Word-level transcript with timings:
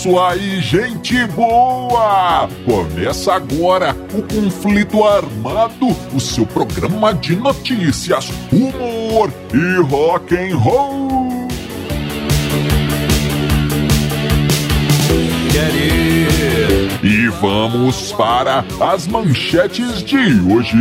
isso 0.00 0.18
aí, 0.18 0.62
gente 0.62 1.26
boa! 1.26 2.48
Começa 2.64 3.34
agora 3.34 3.94
o 4.14 4.22
Conflito 4.22 5.04
Armado, 5.04 5.88
o 6.14 6.18
seu 6.18 6.46
programa 6.46 7.12
de 7.12 7.36
notícias, 7.36 8.30
humor 8.50 9.30
e 9.52 9.82
rock 9.82 10.34
and 10.34 10.56
roll. 10.56 11.48
E 17.02 17.28
vamos 17.38 18.12
para 18.12 18.64
as 18.80 19.06
manchetes 19.06 20.02
de 20.02 20.16
hoje. 20.16 20.76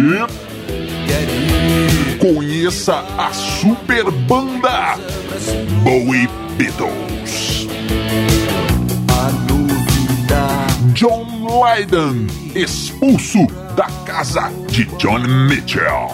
Conheça 2.20 3.04
a 3.18 3.34
super 3.34 4.10
banda 4.12 4.98
Bowie 5.84 6.30
Beatles. 6.58 7.09
John 11.00 11.48
Lydon 11.48 12.28
expulso 12.54 13.48
da 13.74 13.86
casa 14.06 14.52
de 14.68 14.84
John 14.98 15.20
Mitchell. 15.48 16.10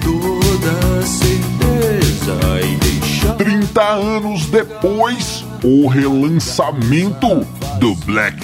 Toda 0.00 1.06
certeza 1.06 2.38
e 2.64 2.76
deixar 2.76 3.34
30 3.34 3.82
anos 3.82 4.46
depois, 4.46 5.44
o 5.62 5.86
relançamento 5.86 7.46
do 7.78 7.94
Black 8.06 8.38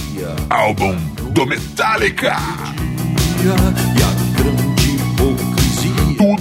Album 0.51 0.95
do 1.31 1.47
Metallica. 1.47 2.37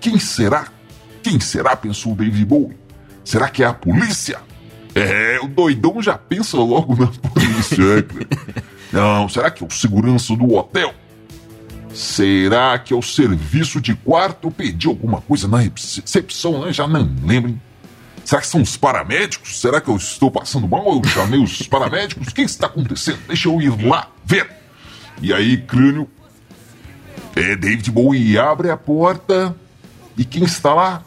Quem 0.00 0.18
será? 0.18 0.68
Quem 1.22 1.40
será? 1.40 1.76
Pensou 1.76 2.14
David 2.14 2.44
Bowie. 2.46 2.78
Será 3.24 3.48
que 3.48 3.62
é 3.62 3.66
a 3.66 3.74
polícia? 3.74 4.40
É, 4.94 5.38
o 5.42 5.48
doidão 5.48 6.02
já 6.02 6.18
pensa 6.18 6.56
logo 6.56 6.96
na 6.96 7.06
polícia, 7.06 7.82
é. 7.98 8.62
Não, 8.92 9.28
será 9.28 9.50
que 9.50 9.62
é 9.62 9.66
o 9.66 9.70
segurança 9.70 10.34
do 10.34 10.52
hotel? 10.54 10.92
Será 11.94 12.78
que 12.78 12.92
é 12.92 12.96
o 12.96 13.02
serviço 13.02 13.80
de 13.80 13.94
quarto? 13.94 14.48
Eu 14.48 14.50
pedi 14.50 14.86
alguma 14.88 15.20
coisa 15.20 15.46
na 15.46 15.58
recepção, 15.58 16.64
né? 16.64 16.72
Já 16.72 16.86
não 16.88 17.08
lembro. 17.24 17.50
hein? 17.50 17.60
Será 18.24 18.40
que 18.40 18.46
são 18.46 18.62
os 18.62 18.76
paramédicos? 18.76 19.60
Será 19.60 19.80
que 19.80 19.88
eu 19.88 19.96
estou 19.96 20.30
passando 20.30 20.68
mal? 20.68 20.84
Eu 20.92 21.04
chamei 21.04 21.40
os 21.42 21.62
paramédicos? 21.62 22.28
O 22.28 22.34
que 22.34 22.42
está 22.42 22.66
acontecendo? 22.66 23.18
Deixa 23.26 23.48
eu 23.48 23.60
ir 23.60 23.86
lá 23.86 24.08
ver. 24.24 24.50
E 25.20 25.32
aí, 25.32 25.56
crânio. 25.56 26.08
É, 27.34 27.56
David 27.56 27.90
Bowie 27.90 28.38
abre 28.38 28.70
a 28.70 28.76
porta. 28.76 29.54
E 30.16 30.24
quem 30.24 30.44
está 30.44 30.74
lá? 30.74 31.02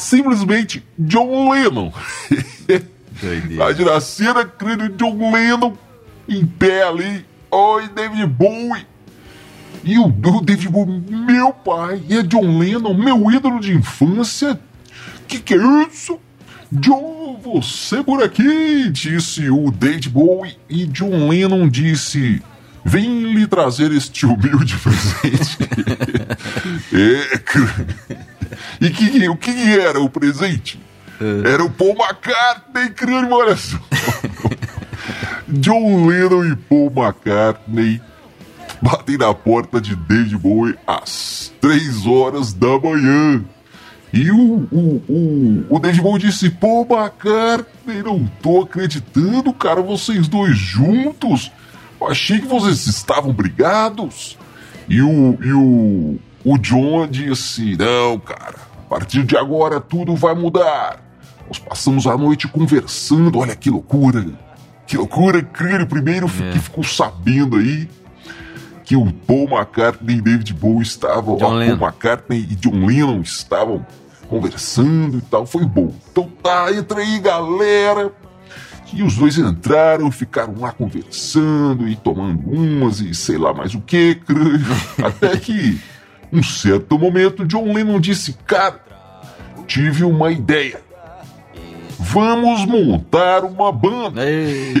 Simplesmente 0.00 0.82
John 0.98 1.52
Lennon. 1.52 1.92
Imagina 3.50 3.96
a 3.96 4.00
cena, 4.00 4.44
crânio 4.46 4.88
John 4.96 5.30
Lennon 5.30 5.74
em 6.26 6.46
pé 6.46 6.84
ali. 6.84 7.24
Oi, 7.50 7.88
David 7.88 8.26
Bowie. 8.26 8.86
E 9.84 9.98
o, 9.98 10.06
o 10.06 10.40
David 10.40 10.68
Bowie, 10.68 11.02
meu 11.10 11.52
pai, 11.52 12.02
é 12.08 12.22
John 12.22 12.58
Lennon, 12.58 12.94
meu 12.94 13.30
ídolo 13.30 13.60
de 13.60 13.74
infância. 13.74 14.58
Que 15.28 15.38
que 15.38 15.54
é 15.54 15.58
isso? 15.86 16.18
John, 16.72 17.38
você 17.42 18.02
por 18.02 18.22
aqui, 18.22 18.88
disse 18.90 19.50
o 19.50 19.70
David 19.70 20.08
Bowie. 20.08 20.56
E 20.68 20.86
John 20.86 21.28
Lennon 21.28 21.68
disse: 21.68 22.42
Vem 22.84 23.34
lhe 23.34 23.46
trazer 23.46 23.92
este 23.92 24.24
humilde 24.24 24.76
presente. 24.80 25.58
é, 26.94 28.09
e 28.80 28.90
que, 28.90 29.28
o 29.28 29.36
que 29.36 29.78
era 29.78 30.00
o 30.00 30.08
presente? 30.08 30.80
Era 31.44 31.62
o 31.62 31.70
Paul 31.70 31.94
McCartney, 31.94 32.90
crânio, 32.90 33.32
olha 33.32 33.54
só. 33.54 33.78
John 35.46 36.06
Lennon 36.06 36.46
e 36.46 36.56
Paul 36.56 36.90
McCartney 36.96 38.00
batem 38.80 39.18
na 39.18 39.34
porta 39.34 39.80
de 39.80 39.94
David 39.94 40.38
Bowie 40.38 40.78
às 40.86 41.52
três 41.60 42.06
horas 42.06 42.54
da 42.54 42.78
manhã. 42.78 43.44
E 44.12 44.30
o, 44.30 44.66
o, 44.72 45.02
o, 45.08 45.66
o 45.76 45.78
David 45.78 46.00
Bowie 46.00 46.22
disse: 46.22 46.48
Pô, 46.48 46.86
McCartney, 46.88 48.02
não 48.02 48.26
tô 48.42 48.62
acreditando, 48.62 49.52
cara, 49.52 49.82
vocês 49.82 50.26
dois 50.26 50.56
juntos. 50.56 51.52
Eu 52.00 52.08
achei 52.08 52.40
que 52.40 52.46
vocês 52.46 52.86
estavam 52.86 53.32
brigados. 53.32 54.38
E 54.88 55.02
o, 55.02 55.38
e 55.42 55.52
o, 55.52 56.18
o 56.44 56.58
John 56.58 57.06
disse: 57.06 57.76
Não, 57.76 58.18
cara, 58.18 58.69
partir 58.90 59.22
de 59.24 59.36
agora 59.36 59.80
tudo 59.80 60.14
vai 60.16 60.34
mudar. 60.34 60.98
Nós 61.46 61.58
passamos 61.58 62.06
a 62.06 62.16
noite 62.16 62.46
conversando, 62.48 63.38
olha 63.38 63.54
que 63.56 63.70
loucura. 63.70 64.26
Que 64.86 64.96
loucura, 64.96 65.40
crânio. 65.42 65.86
Primeiro 65.86 66.26
É. 66.26 66.50
que 66.52 66.58
ficou 66.58 66.82
sabendo 66.82 67.56
aí 67.56 67.88
que 68.84 68.96
o 68.96 69.12
Paul 69.12 69.48
McCartney 69.48 70.16
e 70.16 70.20
David 70.20 70.52
Bowie 70.54 70.82
estavam, 70.82 71.36
John 71.36 71.44
ó, 71.44 71.48
Paul 71.48 71.58
Lennon. 71.58 71.76
McCartney 71.86 72.40
e 72.50 72.56
John 72.56 72.84
Lennon 72.86 73.20
estavam 73.20 73.86
conversando 74.28 75.18
e 75.18 75.20
tal, 75.22 75.46
foi 75.46 75.64
bom. 75.64 75.92
Então 76.10 76.28
tá, 76.42 76.72
entra 76.72 77.00
aí, 77.00 77.18
galera. 77.20 78.12
E 78.92 79.04
os 79.04 79.16
dois 79.16 79.38
entraram, 79.38 80.10
ficaram 80.10 80.54
lá 80.58 80.72
conversando 80.72 81.86
e 81.88 81.94
tomando 81.94 82.40
umas 82.50 83.00
e 83.00 83.14
sei 83.14 83.38
lá 83.38 83.52
mais 83.54 83.72
o 83.74 83.80
que. 83.80 84.20
Até 85.04 85.36
que, 85.36 85.80
um 86.32 86.42
certo 86.42 86.98
momento, 86.98 87.46
John 87.46 87.72
Lennon 87.72 88.00
disse: 88.00 88.34
Cara, 88.46 88.80
tive 89.66 90.04
uma 90.04 90.30
ideia. 90.30 90.80
Vamos 91.98 92.64
montar 92.64 93.44
uma 93.44 93.70
banda. 93.70 94.24
Ei, 94.24 94.74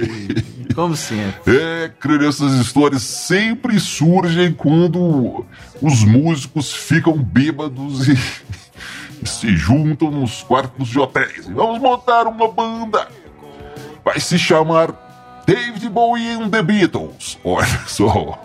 como 0.74 0.96
sempre. 0.96 1.40
É, 1.60 1.90
crânio, 1.98 2.28
essas 2.28 2.54
histórias 2.54 3.02
sempre 3.02 3.78
surgem 3.78 4.52
quando 4.52 5.44
os 5.82 6.04
músicos 6.04 6.72
ficam 6.72 7.16
bêbados 7.16 8.08
e 8.08 8.16
se 9.26 9.54
juntam 9.56 10.10
nos 10.10 10.42
quartos 10.42 10.88
de 10.88 10.98
hotéis 10.98 11.46
vamos 11.46 11.78
montar 11.80 12.26
uma 12.26 12.48
banda. 12.48 13.08
Vai 14.04 14.18
se 14.18 14.38
chamar 14.38 15.42
David 15.46 15.88
Bowie 15.88 16.30
and 16.30 16.50
the 16.50 16.62
Beatles. 16.62 17.38
Olha 17.44 17.66
só. 17.86 18.38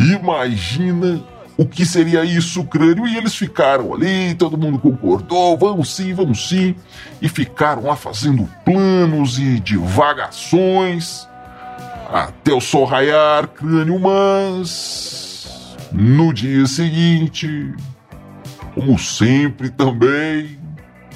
Imagina 0.00 1.22
o 1.56 1.66
que 1.66 1.84
seria 1.84 2.24
isso, 2.24 2.64
crânio. 2.64 3.06
E 3.06 3.16
eles 3.16 3.34
ficaram 3.34 3.94
ali, 3.94 4.34
todo 4.34 4.58
mundo 4.58 4.78
concordou, 4.78 5.56
vamos 5.56 5.94
sim, 5.94 6.14
vamos 6.14 6.48
sim. 6.48 6.74
E 7.20 7.28
ficaram 7.28 7.84
lá 7.84 7.96
fazendo 7.96 8.48
planos 8.64 9.38
e 9.38 9.60
divagações 9.60 11.26
até 12.12 12.52
o 12.52 12.60
sol 12.60 12.84
raiar, 12.84 13.48
crânio, 13.48 13.98
mas 13.98 15.76
no 15.90 16.32
dia 16.32 16.66
seguinte, 16.66 17.74
como 18.74 18.98
sempre 18.98 19.70
também, 19.70 20.58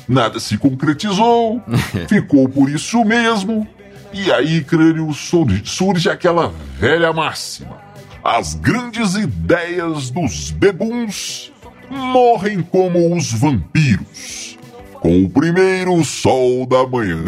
nada 0.09 0.41
se 0.41 0.57
concretizou, 0.57 1.63
ficou 2.09 2.49
por 2.49 2.71
isso 2.71 3.05
mesmo. 3.05 3.67
E 4.13 4.33
aí, 4.33 4.65
crânio, 4.65 5.13
surge, 5.13 5.63
surge 5.67 6.09
aquela 6.09 6.53
velha 6.79 7.13
máxima. 7.13 7.86
As 8.27 8.55
grandes 8.55 9.15
ideias 9.15 10.11
dos 10.11 10.51
beguns 10.51 11.53
morrem 11.89 12.61
como 12.61 13.17
os 13.17 13.33
vampiros. 13.33 14.59
Com 14.95 15.23
o 15.23 15.31
primeiro 15.31 16.05
sol 16.05 16.67
da 16.67 16.85
manhã. 16.85 17.25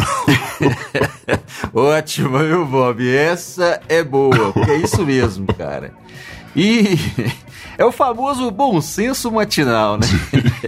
Ótimo, 1.73 2.39
viu, 2.41 2.67
Bob? 2.67 3.09
Essa 3.09 3.81
é 3.89 4.03
boa, 4.03 4.53
porque 4.53 4.73
é 4.73 4.79
isso 4.79 5.07
mesmo, 5.07 5.47
cara. 5.55 5.95
E 6.57 6.99
é 7.79 7.85
o 7.85 7.93
famoso 7.93 8.51
bom 8.51 8.81
senso 8.81 9.31
matinal, 9.31 9.99
né? 9.99 10.09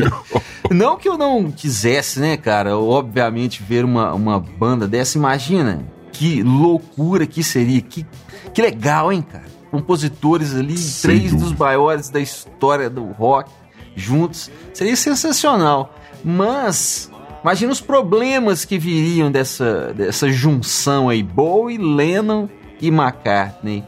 Não 0.71 0.97
que 0.97 1.09
eu 1.09 1.19
não 1.19 1.51
quisesse, 1.51 2.21
né, 2.21 2.37
cara, 2.37 2.79
obviamente, 2.79 3.61
ver 3.61 3.85
uma, 3.85 4.15
uma 4.15 4.39
banda 4.39 4.87
dessa. 4.87 5.19
Imagina 5.19 5.85
que 6.13 6.41
loucura 6.45 7.27
que 7.27 7.43
seria, 7.43 7.81
que, 7.81 8.07
que 8.55 8.63
legal, 8.63 9.13
hein, 9.13 9.21
cara? 9.21 9.60
Compositores 9.71 10.55
ali, 10.55 10.77
Sem 10.77 11.11
três 11.11 11.31
dúvida. 11.31 11.51
dos 11.51 11.59
maiores 11.59 12.09
da 12.09 12.21
história 12.21 12.91
do 12.91 13.05
rock 13.05 13.51
juntos. 13.95 14.51
Seria 14.75 14.97
sensacional. 14.97 15.95
Mas 16.25 17.11
imagina 17.43 17.73
os 17.73 17.81
problemas 17.81 18.65
que 18.65 18.79
viriam 18.79 19.31
dessa, 19.31 19.93
dessa 19.95 20.29
junção 20.31 21.09
aí, 21.09 21.23
Bowie, 21.23 21.79
Lennon 21.79 22.49
e 22.81 22.89
McCartney. 22.89 23.85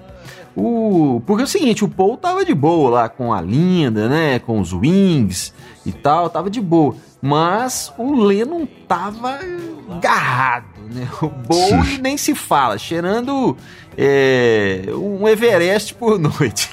O, 0.54 1.22
porque 1.26 1.42
é 1.42 1.44
o 1.44 1.48
seguinte, 1.48 1.82
o 1.82 1.88
Paul 1.88 2.16
tava 2.16 2.44
de 2.44 2.54
boa 2.54 2.90
lá 2.90 3.08
com 3.08 3.32
a 3.32 3.40
Linda, 3.40 4.06
né? 4.08 4.38
Com 4.38 4.60
os 4.60 4.72
Wings 4.72 5.52
e 5.86 5.92
tal, 5.92 6.28
tava 6.28 6.50
de 6.50 6.60
boa. 6.60 6.94
Mas 7.22 7.92
o 7.96 8.14
Lennon 8.14 8.66
tava 8.86 9.38
agarrado, 9.90 10.66
né? 10.90 11.08
O 11.22 11.28
Bowie 11.28 11.98
nem 11.98 12.16
se 12.16 12.34
fala, 12.34 12.78
cheirando 12.78 13.56
é, 13.96 14.84
um 14.88 15.26
Everest 15.28 15.94
por 15.94 16.18
noite. 16.20 16.68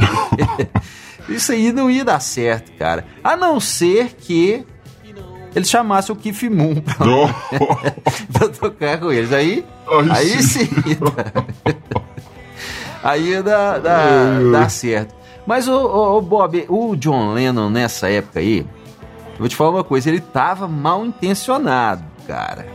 Isso 1.30 1.52
aí 1.52 1.72
não 1.72 1.92
ia 1.92 2.04
dar 2.04 2.20
certo, 2.20 2.72
cara. 2.78 3.06
A 3.24 3.38
não 3.38 3.60
ser 3.60 4.16
que 4.16 4.66
eles 5.56 5.70
chamassem 5.70 6.14
o 6.14 6.18
Keith 6.18 6.44
Moon 6.50 6.76
pra, 6.76 7.06
Não. 7.06 7.28
pra 8.34 8.50
tocar 8.50 9.00
com 9.00 9.12
eles. 9.12 9.32
Aí, 9.32 9.64
Aí 9.88 10.10
aí 10.12 10.44
sim. 10.44 10.66
sim. 10.66 10.70
aí 13.04 13.30
ia 13.30 13.44
dar, 13.44 13.80
dar, 13.80 14.44
dar 14.52 14.70
certo. 14.70 15.14
Mas, 15.46 15.68
o, 15.68 15.74
o, 15.74 16.18
o 16.18 16.22
Bob, 16.22 16.66
o 16.68 16.96
John 16.96 17.34
Lennon 17.34 17.70
nessa 17.70 18.10
época 18.10 18.40
aí, 18.40 18.60
eu 18.60 19.40
vou 19.40 19.48
te 19.48 19.56
falar 19.56 19.72
uma 19.72 19.84
coisa, 19.84 20.10
ele 20.10 20.22
tava 20.22 20.68
mal 20.68 21.06
intencionado, 21.06 22.04
cara. 22.28 22.68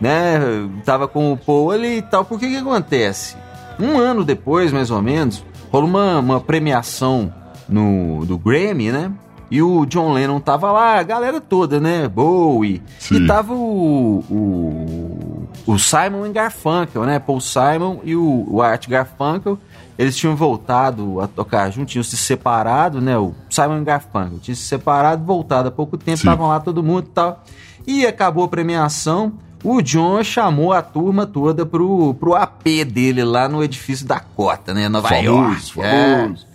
Né? 0.00 0.38
Tava 0.84 1.08
com 1.08 1.32
o 1.32 1.36
Paul 1.36 1.70
ali 1.70 1.98
e 1.98 2.02
tal. 2.02 2.24
Por 2.24 2.38
que 2.38 2.48
que 2.48 2.56
acontece? 2.56 3.36
Um 3.78 3.98
ano 3.98 4.24
depois, 4.24 4.72
mais 4.72 4.90
ou 4.90 5.00
menos, 5.00 5.44
rolou 5.70 5.88
uma, 5.88 6.18
uma 6.18 6.40
premiação 6.40 7.32
no, 7.68 8.24
do 8.24 8.38
Grammy, 8.38 8.90
né? 8.90 9.12
E 9.50 9.62
o 9.62 9.86
John 9.86 10.12
Lennon 10.12 10.40
tava 10.40 10.70
lá, 10.70 10.98
a 10.98 11.02
galera 11.02 11.40
toda, 11.40 11.80
né? 11.80 12.06
Bowie. 12.06 12.82
Sim. 12.98 13.16
E 13.16 13.26
tava 13.26 13.54
o, 13.54 14.18
o, 14.28 15.48
o 15.66 15.78
Simon 15.78 16.26
e 16.26 16.32
Garfunkel, 16.32 17.04
né? 17.04 17.18
Paul 17.18 17.40
Simon 17.40 18.00
e 18.04 18.14
o, 18.14 18.46
o 18.48 18.60
Art 18.60 18.86
Garfunkel. 18.88 19.58
Eles 19.98 20.16
tinham 20.16 20.36
voltado 20.36 21.20
a 21.20 21.26
tocar 21.26 21.70
juntos, 21.70 21.92
tinham 21.92 22.04
se 22.04 22.16
separado, 22.16 23.00
né? 23.00 23.16
O 23.16 23.34
Simon 23.48 23.80
e 23.80 23.84
Garfunkel 23.84 24.38
tinham 24.38 24.56
se 24.56 24.62
separado, 24.62 25.24
voltado 25.24 25.68
há 25.68 25.72
pouco 25.72 25.96
tempo, 25.96 26.18
estavam 26.18 26.48
lá 26.48 26.60
todo 26.60 26.82
mundo 26.82 27.06
e 27.06 27.12
tal. 27.12 27.42
E 27.86 28.06
acabou 28.06 28.44
a 28.44 28.48
premiação. 28.48 29.32
O 29.62 29.82
John 29.82 30.22
chamou 30.22 30.72
a 30.72 30.80
turma 30.80 31.26
toda 31.26 31.66
pro, 31.66 32.14
pro 32.14 32.34
AP 32.34 32.84
dele 32.86 33.24
lá 33.24 33.48
no 33.48 33.62
edifício 33.62 34.06
Dakota, 34.06 34.72
né? 34.72 34.88
Nova 34.88 35.08
Famoso, 35.08 35.24
York. 35.24 35.80
É. 35.80 36.22
famoso. 36.22 36.46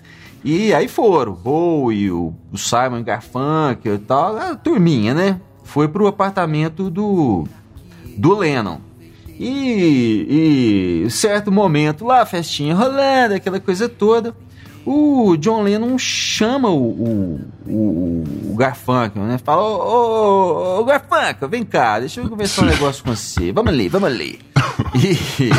E 0.44 0.74
aí 0.74 0.88
foram, 0.88 1.32
o 1.32 1.36
Bowie, 1.36 2.12
o, 2.12 2.34
o 2.52 2.58
Simon 2.58 3.04
Garfunkel 3.04 3.96
e 3.96 4.00
tal, 4.00 4.38
a 4.38 4.56
turminha, 4.56 5.14
né? 5.14 5.40
Foi 5.64 5.88
pro 5.88 6.08
apartamento 6.08 6.90
do, 6.90 7.48
do 8.18 8.38
Lennon. 8.38 8.80
E, 9.40 11.04
e 11.06 11.10
certo 11.10 11.52
momento 11.52 12.06
lá, 12.06 12.26
festinha 12.26 12.76
rolando, 12.76 13.36
aquela 13.36 13.60
coisa 13.60 13.90
toda, 13.90 14.36
o 14.86 15.38
John 15.38 15.62
Lennon 15.62 15.98
chama 15.98 16.70
o, 16.70 16.90
o, 16.90 17.40
o, 17.66 18.24
o 18.52 18.56
Garfunkel, 18.56 19.24
né? 19.24 19.38
Fala, 19.38 19.62
ô, 19.62 19.76
ô, 19.78 20.80
ô, 20.80 20.86
Garfunkel, 20.86 21.48
vem 21.48 21.64
cá, 21.64 22.00
deixa 22.00 22.22
eu 22.22 22.30
conversar 22.30 22.64
um 22.64 22.66
negócio 22.72 23.04
com 23.04 23.16
você. 23.16 23.52
Vamos 23.52 23.72
ali, 23.72 23.88
vamos 23.88 24.10
ali. 24.10 24.40
E, 24.96 25.50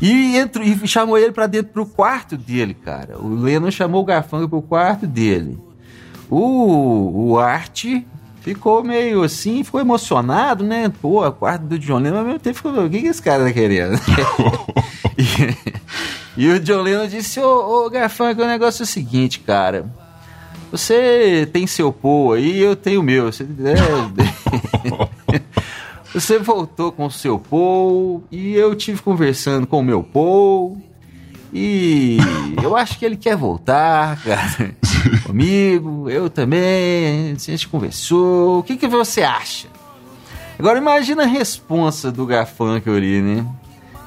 e, 0.06 0.36
entrou, 0.36 0.64
e 0.64 0.88
chamou 0.88 1.18
ele 1.18 1.32
pra 1.32 1.46
dentro 1.46 1.72
pro 1.72 1.86
quarto 1.86 2.36
dele, 2.36 2.74
cara. 2.74 3.18
O 3.18 3.34
Lennon 3.34 3.70
chamou 3.70 4.02
o 4.02 4.04
Garfunkel 4.04 4.48
pro 4.48 4.62
quarto 4.62 5.06
dele. 5.06 5.58
O, 6.30 7.32
o 7.32 7.38
Art 7.38 7.84
ficou 8.40 8.82
meio 8.82 9.22
assim, 9.22 9.62
ficou 9.62 9.80
emocionado, 9.80 10.64
né? 10.64 10.90
Pô, 11.00 11.26
o 11.26 11.32
quarto 11.32 11.62
do 11.62 11.78
John 11.78 11.98
Lennon, 11.98 12.18
ao 12.18 12.24
mesmo 12.24 12.40
tempo 12.40 12.56
ficou, 12.56 12.72
o 12.72 12.88
que, 12.90 13.00
que 13.02 13.06
esse 13.08 13.22
cara 13.22 13.44
tá 13.44 13.52
querendo? 13.52 13.94
e, 15.18 15.81
e 16.36 16.48
o 16.48 16.60
John 16.60 16.82
Lennon 16.82 17.06
disse, 17.06 17.40
ô, 17.40 17.84
ô 17.84 17.90
Garfunkel, 17.90 18.44
o 18.44 18.48
negócio 18.48 18.82
é 18.82 18.84
o 18.84 18.86
seguinte, 18.86 19.40
cara. 19.40 19.90
Você 20.70 21.46
tem 21.52 21.66
seu 21.66 21.92
Paul 21.92 22.32
aí, 22.32 22.58
eu 22.58 22.74
tenho 22.74 23.00
o 23.00 23.02
meu. 23.02 23.30
Você, 23.30 23.44
é, 23.44 25.40
você 26.14 26.38
voltou 26.38 26.90
com 26.90 27.04
o 27.04 27.10
seu 27.10 27.38
Paul 27.38 28.24
e 28.32 28.54
eu 28.54 28.74
tive 28.74 29.02
conversando 29.02 29.66
com 29.66 29.80
o 29.80 29.84
meu 29.84 30.02
Paul. 30.02 30.80
E 31.52 32.16
eu 32.62 32.74
acho 32.74 32.98
que 32.98 33.04
ele 33.04 33.18
quer 33.18 33.36
voltar, 33.36 34.18
cara. 34.22 34.74
Comigo, 35.26 36.08
eu 36.08 36.30
também. 36.30 37.32
A 37.32 37.38
gente 37.38 37.68
conversou. 37.68 38.60
O 38.60 38.62
que, 38.62 38.78
que 38.78 38.88
você 38.88 39.22
acha? 39.22 39.68
Agora 40.58 40.78
imagina 40.78 41.24
a 41.24 41.26
responsa 41.26 42.10
do 42.10 42.24
Garfunkel 42.24 42.94
ali, 42.94 43.20
né? 43.20 43.46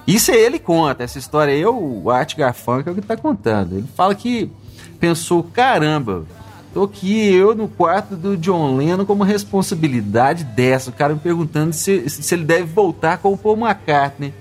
Isso 0.08 0.32
é 0.32 0.36
ele 0.36 0.60
conta, 0.60 1.04
essa 1.04 1.18
história 1.18 1.54
aí 1.54 1.62
é 1.62 1.70
o 1.70 2.10
Art 2.12 2.36
Garfunkel 2.36 2.94
que 2.94 3.02
tá 3.02 3.18
contando. 3.18 3.78
Ele 3.78 3.88
fala 3.96 4.14
que 4.14 4.52
pensou, 5.00 5.42
caramba, 5.44 6.26
tô 6.74 6.84
aqui 6.84 7.34
eu 7.34 7.56
no 7.56 7.68
quarto 7.68 8.16
do 8.16 8.38
John 8.38 8.78
Lennon 8.78 9.06
como 9.06 9.24
responsabilidade 9.24 10.44
dessa. 10.44 10.92
O 10.92 10.94
cara 10.94 11.16
me 11.16 11.20
perguntando 11.20 11.74
se, 11.74 12.08
se 12.08 12.36
ele 12.36 12.44
deve 12.44 12.64
voltar 12.64 13.18
com 13.18 13.34
o 13.34 13.38
Paul 13.38 13.58
McCartney. 13.58 14.32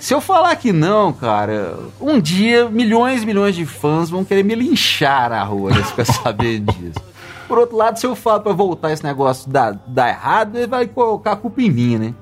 Se 0.00 0.12
eu 0.12 0.20
falar 0.20 0.56
que 0.56 0.72
não, 0.72 1.12
cara, 1.12 1.78
um 2.00 2.20
dia 2.20 2.68
milhões 2.68 3.22
e 3.22 3.26
milhões 3.26 3.54
de 3.54 3.64
fãs 3.64 4.10
vão 4.10 4.24
querer 4.24 4.42
me 4.42 4.54
linchar 4.54 5.30
na 5.30 5.42
rua, 5.44 5.70
né? 5.70 5.82
Ficar 5.84 6.04
sabendo 6.22 6.72
disso. 6.72 7.00
Por 7.46 7.58
outro 7.58 7.76
lado, 7.76 7.98
se 7.98 8.06
eu 8.06 8.16
falo 8.16 8.40
pra 8.40 8.52
voltar 8.52 8.92
esse 8.92 9.04
negócio 9.04 9.48
dar 9.48 10.08
errado, 10.08 10.56
ele 10.56 10.66
vai 10.66 10.86
colocar 10.86 11.32
a 11.32 11.36
culpa 11.36 11.62
em 11.62 11.70
mim, 11.70 11.96
né? 11.96 12.14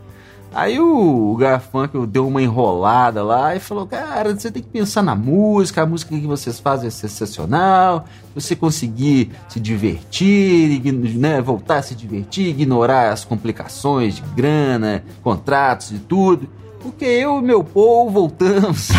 Aí 0.55 0.79
o, 0.79 1.33
o 1.33 1.37
Garfunkel 1.37 2.07
deu 2.07 2.29
uma 2.29 2.41
enrolada 2.41 3.25
lá 3.25 3.57
e 3.57 3.59
falou: 3.59 3.89
Cara, 3.89 4.33
você 4.33 4.53
tem 4.53 4.63
que 4.63 4.69
pensar 4.69 5.03
na 5.03 5.17
música, 5.17 5.83
a 5.83 5.87
música 5.87 6.17
que 6.17 6.27
vocês 6.29 6.61
fazem 6.61 6.87
é 6.87 6.91
sensacional. 6.91 8.05
Se 8.29 8.41
você 8.41 8.57
conseguir 8.57 9.33
se 9.49 9.59
divertir, 9.59 10.81
né, 11.17 11.41
voltar 11.43 11.79
a 11.79 11.83
se 11.83 11.97
divertir, 11.97 12.51
ignorar 12.51 13.13
as 13.13 13.25
complicações 13.25 14.15
de 14.15 14.23
grana, 14.37 15.05
contratos 15.25 15.91
e 15.91 15.99
tudo. 15.99 16.49
Porque 16.81 17.05
eu 17.05 17.41
e 17.41 17.43
meu 17.43 17.65
povo 17.65 18.11
voltamos. 18.11 18.91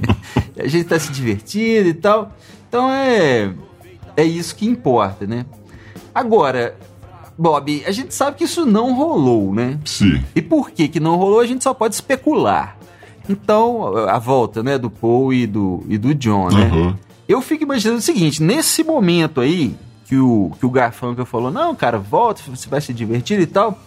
a 0.58 0.66
gente 0.66 0.84
tá 0.84 0.98
se 0.98 1.12
divertindo 1.12 1.90
e 1.90 1.94
tal. 1.94 2.32
Então 2.68 2.90
é, 2.90 3.52
é 4.16 4.24
isso 4.24 4.56
que 4.56 4.64
importa, 4.64 5.26
né? 5.26 5.44
Agora, 6.14 6.74
Bob, 7.36 7.82
a 7.86 7.90
gente 7.90 8.14
sabe 8.14 8.36
que 8.36 8.44
isso 8.44 8.64
não 8.66 8.94
rolou, 8.94 9.54
né? 9.54 9.78
Sim. 9.84 10.22
E 10.34 10.42
por 10.42 10.70
que 10.70 10.88
que 10.88 11.00
não 11.00 11.16
rolou, 11.16 11.40
a 11.40 11.46
gente 11.46 11.64
só 11.64 11.72
pode 11.74 11.94
especular. 11.94 12.76
Então, 13.28 13.96
a 14.08 14.18
volta, 14.18 14.62
né, 14.62 14.78
do 14.78 14.90
Paul 14.90 15.32
e 15.32 15.46
do, 15.46 15.84
e 15.88 15.96
do 15.96 16.14
John, 16.14 16.48
né? 16.48 16.64
Aham. 16.66 16.98
Eu 17.28 17.40
fico 17.40 17.62
imaginando 17.62 17.98
o 17.98 18.02
seguinte, 18.02 18.42
nesse 18.42 18.84
momento 18.84 19.40
aí, 19.40 19.74
que 20.06 20.16
o, 20.16 20.52
que 20.58 20.66
o 20.66 20.70
Garfunkel 20.70 21.24
falou, 21.24 21.50
não, 21.50 21.74
cara, 21.74 21.98
volta, 21.98 22.42
você 22.46 22.68
vai 22.68 22.80
se 22.80 22.92
divertir 22.92 23.40
e 23.40 23.46
tal. 23.46 23.78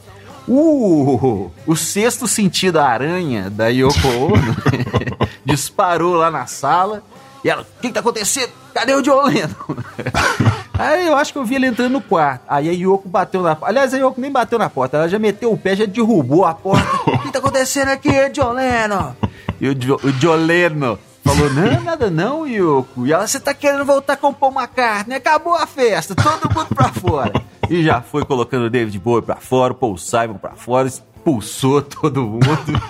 O, 0.48 1.52
o 1.66 1.76
sexto 1.76 2.28
sentido 2.28 2.78
a 2.78 2.86
aranha 2.86 3.50
da 3.50 3.68
Yoko 3.68 4.08
Ono 4.08 4.56
disparou 5.44 6.16
lá 6.16 6.30
na 6.30 6.46
sala 6.46 7.04
e 7.44 7.50
ela, 7.50 7.62
o 7.62 7.66
que, 7.80 7.90
que 7.90 7.94
tá 7.94 8.00
acontecendo? 8.00 8.50
Cadê 8.74 8.96
o 8.96 9.04
John 9.04 9.24
Lennon? 9.24 9.54
Aí 10.78 11.08
eu 11.08 11.16
acho 11.16 11.32
que 11.32 11.40
eu 11.40 11.46
vi 11.46 11.56
ele 11.56 11.68
entrando 11.68 11.94
no 11.94 12.02
quarto. 12.02 12.44
Aí 12.48 12.70
a 12.70 12.72
Yoko 12.72 13.08
bateu 13.08 13.42
na 13.42 13.56
porta. 13.56 13.72
Aliás, 13.72 13.94
a 13.94 13.98
Yoko 13.98 14.20
nem 14.20 14.32
bateu 14.32 14.60
na 14.60 14.70
porta, 14.70 14.98
ela 14.98 15.10
já 15.10 15.18
meteu 15.18 15.52
o 15.52 15.58
pé, 15.58 15.76
já 15.76 15.86
derrubou 15.86 16.46
a 16.46 16.54
porta. 16.54 16.86
O 17.16 17.20
que 17.26 17.32
tá 17.32 17.40
acontecendo 17.40 17.90
aqui, 17.90 18.30
John 18.30 18.52
Lennon? 18.52 19.14
E 19.60 19.70
o, 19.70 19.76
jo, 19.76 20.00
o 20.04 20.12
John 20.14 20.36
Lennon 20.36 20.98
falou, 21.24 21.50
não, 21.54 21.82
nada 21.82 22.10
não, 22.10 22.48
Yoko. 22.48 23.08
E 23.08 23.14
ela, 23.14 23.26
você 23.26 23.40
tá 23.40 23.54
querendo 23.54 23.84
voltar 23.86 24.18
com 24.18 24.30
o 24.30 24.34
Paul 24.34 24.54
McCartney? 24.54 25.18
Acabou 25.18 25.56
a 25.56 25.66
festa, 25.66 26.14
todo 26.14 26.54
mundo 26.54 26.68
pra 26.76 26.90
fora. 26.90 27.32
E 27.70 27.84
já 27.84 28.02
foi 28.02 28.24
colocando 28.24 28.66
o 28.66 28.70
David 28.70 28.98
Bowie 29.00 29.24
pra 29.24 29.38
fora, 29.38 29.74
o 29.74 29.76
Paul 29.76 29.98
Simon 29.98 30.36
pra 30.36 30.52
fora, 30.52 30.88
expulsou 30.88 31.82
todo 31.82 32.22
mundo. 32.22 32.82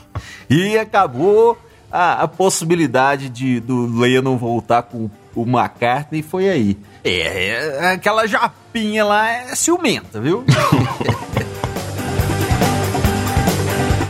e 0.49 0.77
acabou 0.77 1.57
a, 1.91 2.23
a 2.23 2.27
possibilidade 2.27 3.29
de 3.29 3.59
do 3.61 3.85
Lennon 3.85 4.37
voltar 4.37 4.83
com 4.83 5.05
o 5.05 5.11
McCartney 5.43 6.21
foi 6.21 6.49
aí. 6.49 6.77
É, 7.03 7.09
é, 7.09 7.91
aquela 7.93 8.27
japinha 8.27 9.03
lá 9.03 9.29
é 9.29 9.55
ciumenta, 9.55 10.19
viu? 10.19 10.43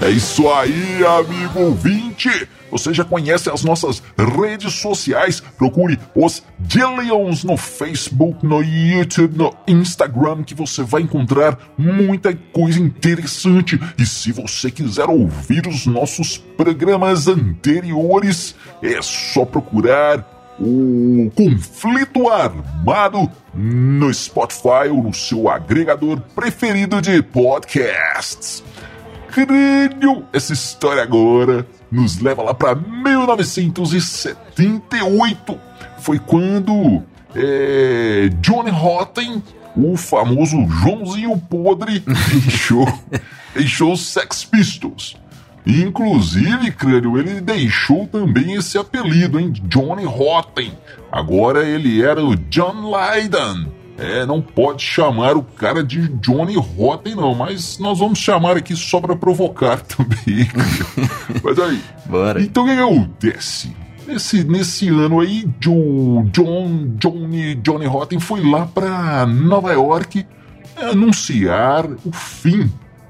É 0.06 0.10
isso 0.12 0.48
aí, 0.52 1.04
amigo 1.04 1.62
ouvinte! 1.62 2.30
Você 2.70 2.94
já 2.94 3.04
conhece 3.04 3.50
as 3.50 3.64
nossas 3.64 4.04
redes 4.16 4.74
sociais? 4.74 5.40
Procure 5.40 5.98
os 6.14 6.44
Dillions 6.60 7.44
no 7.44 7.58
Facebook, 7.58 8.46
no 8.46 8.62
YouTube, 8.62 9.36
no 9.36 9.56
Instagram, 9.68 10.44
que 10.44 10.54
você 10.54 10.84
vai 10.84 11.02
encontrar 11.02 11.58
muita 11.76 12.36
coisa 12.54 12.80
interessante. 12.80 13.80
E 13.98 14.06
se 14.06 14.32
você 14.32 14.70
quiser 14.70 15.10
ouvir 15.10 15.66
os 15.66 15.88
nossos 15.88 16.38
programas 16.38 17.28
anteriores, 17.28 18.54
é 18.84 19.02
só 19.02 19.44
procurar 19.44 20.35
o 20.60 21.32
Conflito 21.36 22.30
Armado 22.30 23.32
no 23.54 24.14
Spotify 24.14 24.90
ou 24.90 25.04
no 25.04 25.14
seu 25.14 25.50
agregador 25.50 26.22
preferido 26.34 27.02
de 27.02 27.22
podcasts. 27.22 28.64
Crânio, 29.30 30.26
essa 30.32 30.54
história 30.54 31.04
agora 31.04 31.68
nos 31.92 32.22
leva 32.22 32.42
lá 32.42 32.54
para 32.54 32.74
1978. 32.76 35.60
Foi 36.00 36.18
quando 36.20 37.04
é, 37.36 38.30
Johnny 38.42 38.72
Rotten, 38.72 39.44
o 39.76 39.98
famoso 39.98 40.66
Joãozinho 40.68 41.38
Podre, 41.38 42.02
deixou, 42.32 42.88
deixou 43.54 43.92
os 43.92 44.06
Sex 44.06 44.46
Pistols. 44.46 45.18
Inclusive, 45.66 46.72
Crânio, 46.72 47.18
ele 47.18 47.42
deixou 47.42 48.06
também 48.08 48.54
esse 48.54 48.78
apelido, 48.78 49.40
hein? 49.40 49.52
Johnny 49.64 50.06
Rotten. 50.06 50.72
Agora 51.12 51.68
ele 51.68 52.04
era 52.04 52.24
o 52.24 52.36
John 52.36 52.92
Lydon. 52.92 53.66
É, 53.98 54.26
não 54.26 54.42
pode 54.42 54.84
chamar 54.84 55.38
o 55.38 55.42
cara 55.42 55.82
de 55.84 56.10
Johnny 56.20 56.56
Rotten, 56.56 57.16
não, 57.16 57.34
mas 57.34 57.80
nós 57.80 57.98
vamos 57.98 58.20
chamar 58.20 58.58
aqui 58.58 58.76
só 58.76 59.00
para 59.00 59.16
provocar 59.16 59.80
também. 59.82 60.48
mas 61.42 61.58
aí. 61.58 61.82
Bora. 62.06 62.42
Então 62.42 62.66
o 62.66 62.68
que, 62.68 62.74
acontece? 62.74 63.76
Nesse, 64.06 64.44
nesse 64.44 64.90
ano 64.90 65.20
aí, 65.20 65.48
John, 65.60 66.30
John, 66.32 66.96
Johnny, 66.98 67.56
Johnny 67.56 67.88
Rotten 67.88 68.20
foi 68.20 68.48
lá 68.48 68.68
para 68.68 69.26
Nova 69.26 69.72
York 69.72 70.28
anunciar 70.78 71.86
o 72.06 72.12
fim 72.12 72.70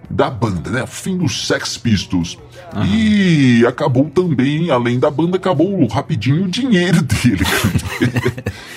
da 0.10 0.30
banda, 0.30 0.70
né? 0.70 0.86
Fim 0.88 1.18
dos 1.18 1.48
Sex 1.48 1.78
Pistols. 1.78 2.38
E 2.86 3.66
acabou 3.66 4.10
também, 4.10 4.70
além 4.70 5.00
da 5.00 5.10
banda, 5.10 5.38
acabou 5.38 5.88
rapidinho 5.88 6.46
o 6.46 6.50
dinheiro 6.50 7.02
dele. 7.04 7.46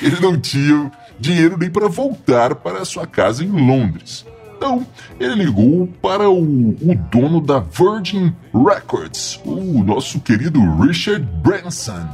Ele 0.01 0.21
não 0.21 0.39
tinha 0.39 0.91
dinheiro 1.19 1.57
nem 1.59 1.71
para 1.71 1.89
voltar 1.89 2.55
para 2.55 2.85
sua 2.85 3.07
casa 3.07 3.45
em 3.45 3.49
Londres. 3.49 4.25
Então, 4.57 4.85
ele 5.21 5.45
ligou 5.45 5.87
para 6.03 6.29
o, 6.29 6.43
o 6.43 6.95
dono 7.11 7.41
da 7.41 7.61
Virgin 7.61 8.35
Records, 8.53 9.41
o 9.45 9.85
nosso 9.85 10.19
querido 10.21 10.61
Richard 10.81 11.25
Branson, 11.43 12.09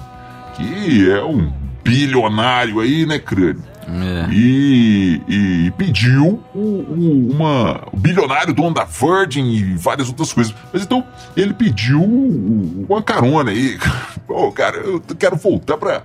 que 0.55 1.11
é 1.11 1.25
um 1.25 1.51
bilionário 1.83 2.81
aí, 2.81 3.07
né, 3.07 3.19
crânio? 3.19 3.63
É. 3.87 4.29
E, 4.33 5.21
e 5.29 5.71
pediu 5.77 6.43
o, 6.55 6.59
o- 6.59 7.31
uma, 7.33 7.87
o 7.93 7.97
bilionário 7.97 8.53
dono 8.55 8.75
da 8.75 8.85
Virgin 8.85 9.45
e 9.53 9.75
várias 9.77 10.09
outras 10.09 10.33
coisas. 10.33 10.55
Mas 10.73 10.83
então 10.83 11.05
ele 11.37 11.53
pediu 11.55 12.03
uma 12.03 13.03
carona 13.03 13.51
aí. 13.51 13.79
Pô, 14.27 14.51
cara, 14.53 14.79
eu 14.79 15.01
quero 15.19 15.37
voltar 15.37 15.77
pra, 15.77 16.03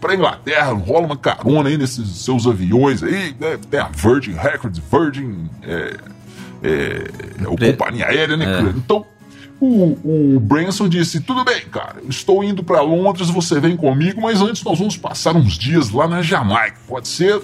pra 0.00 0.14
Inglaterra, 0.14 0.72
rola 0.72 1.06
uma 1.06 1.16
carona 1.16 1.68
aí 1.68 1.76
nesses 1.76 2.08
seus 2.24 2.46
aviões 2.46 3.02
aí. 3.02 3.34
Né? 3.38 3.58
Tem 3.70 3.80
a 3.80 3.88
Virgin 3.94 4.32
Records, 4.32 4.80
Virgin 4.90 5.48
é, 5.62 5.94
é, 6.62 7.04
é 7.40 7.44
companhia 7.44 8.06
aérea, 8.06 8.36
né? 8.36 8.44
É. 8.44 8.60
Então 8.76 9.04
o, 9.60 10.36
o 10.36 10.40
Branson 10.40 10.88
disse: 10.88 11.20
Tudo 11.20 11.44
bem, 11.44 11.62
cara, 11.70 11.96
estou 12.08 12.44
indo 12.44 12.62
para 12.62 12.80
Londres, 12.80 13.28
você 13.28 13.58
vem 13.58 13.76
comigo, 13.76 14.20
mas 14.20 14.40
antes 14.40 14.62
nós 14.62 14.78
vamos 14.78 14.96
passar 14.96 15.34
uns 15.36 15.58
dias 15.58 15.90
lá 15.90 16.06
na 16.06 16.22
Jamaica, 16.22 16.78
pode 16.86 17.08
ser? 17.08 17.42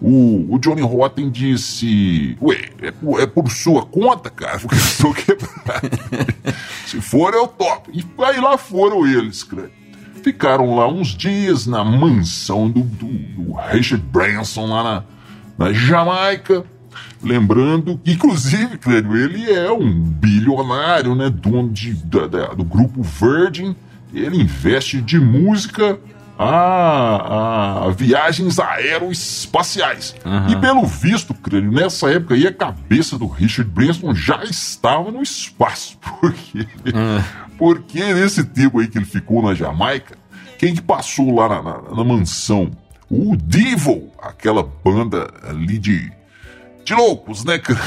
O, 0.00 0.54
o 0.54 0.58
Johnny 0.58 0.82
Rotten 0.82 1.30
disse: 1.30 2.36
Ué, 2.40 2.70
é 2.82 3.22
é 3.22 3.26
por 3.26 3.50
sua 3.50 3.84
conta, 3.84 4.30
cara, 4.30 4.58
porque 4.58 4.74
estou 4.76 5.12
quebrado. 5.14 5.90
Se 6.86 7.00
for, 7.00 7.34
eu 7.34 7.46
topo. 7.46 7.90
E 7.92 8.04
aí 8.24 8.40
lá 8.40 8.56
foram 8.58 9.06
eles, 9.06 9.42
cara. 9.42 9.70
Ficaram 10.22 10.74
lá 10.76 10.88
uns 10.88 11.08
dias 11.08 11.66
na 11.66 11.84
mansão 11.84 12.70
do, 12.70 12.80
do, 12.80 13.06
do 13.06 13.52
Richard 13.70 14.04
Branson 14.06 14.66
lá 14.66 14.82
na, 14.82 15.04
na 15.58 15.72
Jamaica. 15.72 16.64
Lembrando 17.22 17.98
que, 18.02 18.12
inclusive, 18.12 18.76
Clélio, 18.78 19.16
ele 19.16 19.50
é 19.50 19.70
um 19.72 19.90
bilionário, 19.90 21.14
né? 21.14 21.30
Dono 21.30 21.70
de, 21.70 21.92
da- 21.94 22.26
da- 22.26 22.54
do 22.54 22.64
grupo 22.64 23.02
Virgin. 23.02 23.74
Ele 24.12 24.40
investe 24.42 25.00
de 25.00 25.18
música 25.18 25.98
a, 26.38 27.84
a 27.86 27.90
viagens 27.90 28.58
aeroespaciais. 28.58 30.14
E 30.48 30.56
pelo 30.56 30.84
visto, 30.86 31.34
Clélio, 31.34 31.70
nessa 31.72 32.10
época 32.10 32.34
aí 32.34 32.46
a 32.46 32.52
cabeça 32.52 33.18
do 33.18 33.26
Richard 33.26 33.70
Branson 33.70 34.14
já 34.14 34.42
estava 34.44 35.10
no 35.10 35.22
espaço. 35.22 35.98
Porque, 36.20 36.66
porque 37.58 38.14
nesse 38.14 38.44
tempo 38.44 38.80
aí 38.80 38.88
que 38.88 38.98
ele 38.98 39.04
ficou 39.04 39.42
na 39.42 39.54
Jamaica, 39.54 40.16
quem 40.58 40.74
que 40.74 40.82
passou 40.82 41.34
lá 41.34 41.48
na, 41.48 41.62
na- 41.62 41.94
na 41.96 42.04
mansão? 42.04 42.70
O 43.10 43.36
Devil, 43.36 44.10
aquela 44.20 44.62
banda 44.62 45.30
ali 45.48 45.78
de 45.78 46.10
de 46.84 46.94
loucos, 46.94 47.44
né, 47.44 47.58
cara? 47.58 47.80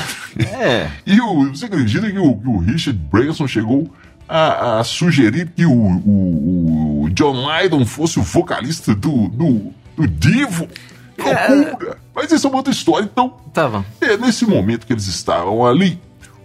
É. 0.59 0.89
E 1.05 1.19
o, 1.21 1.49
você 1.49 1.65
acredita 1.65 2.11
que 2.11 2.17
o, 2.19 2.35
que 2.35 2.47
o 2.47 2.57
Richard 2.59 2.99
Branson 3.11 3.47
chegou 3.47 3.89
a, 4.27 4.79
a 4.79 4.83
sugerir 4.83 5.49
que 5.55 5.65
o, 5.65 5.71
o- 5.71 7.03
o 7.03 7.09
John 7.11 7.45
Lydon 7.47 7.85
fosse 7.85 8.19
o 8.19 8.23
vocalista 8.23 8.93
do, 8.95 9.27
do, 9.29 9.71
do 9.95 10.07
Divo? 10.07 10.67
Que 11.15 11.23
Cara. 11.23 11.53
Loucura! 11.55 11.97
Mas 12.13 12.31
isso 12.31 12.45
é 12.45 12.49
uma 12.49 12.57
outra 12.57 12.71
história. 12.73 13.05
Então, 13.11 13.37
Tava. 13.53 13.85
é, 14.01 14.17
nesse 14.17 14.45
momento 14.45 14.85
que 14.85 14.93
eles 14.93 15.07
estavam 15.07 15.65
ali, 15.65 15.99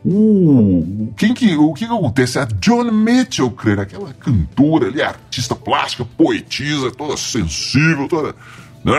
o, 0.04 1.12
quem 1.16 1.32
que, 1.34 1.54
o 1.56 1.72
que, 1.74 1.86
que 1.86 1.92
acontece? 1.92 2.38
A 2.38 2.44
John 2.60 2.84
Mitchell, 2.90 3.50
cara, 3.50 3.82
aquela 3.82 4.12
cantora 4.14 4.86
ali, 4.88 5.00
artista 5.02 5.54
plástica, 5.54 6.04
poetisa, 6.16 6.90
toda 6.90 7.16
sensível, 7.16 8.08
toda. 8.08 8.34
Né, 8.84 8.94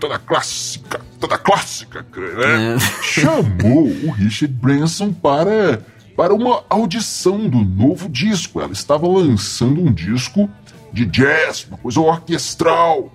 toda 0.00 0.18
clássica, 0.18 1.00
toda 1.20 1.36
clássica, 1.38 2.02
né? 2.14 2.76
É. 2.76 2.78
chamou 3.02 3.84
o 4.04 4.10
Richard 4.10 4.54
Branson 4.54 5.12
para, 5.12 5.82
para 6.16 6.34
uma 6.34 6.62
audição 6.70 7.48
do 7.48 7.58
novo 7.58 8.08
disco. 8.08 8.60
Ela 8.60 8.72
estava 8.72 9.06
lançando 9.08 9.80
um 9.80 9.92
disco 9.92 10.48
de 10.92 11.04
jazz, 11.04 11.66
uma 11.68 11.78
coisa 11.78 12.00
orquestral 12.00 13.12